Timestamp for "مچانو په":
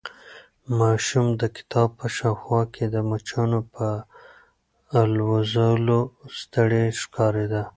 3.09-3.85